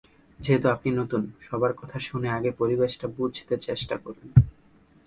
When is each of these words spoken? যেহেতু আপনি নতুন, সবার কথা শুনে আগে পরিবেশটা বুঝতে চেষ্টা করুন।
যেহেতু 0.39 0.67
আপনি 0.69 0.89
নতুন, 0.91 1.21
সবার 1.41 1.73
কথা 1.73 1.99
শুনে 1.99 2.29
আগে 2.29 2.51
পরিবেশটা 2.51 3.07
বুঝতে 3.07 3.53
চেষ্টা 3.57 3.95
করুন। 3.97 4.27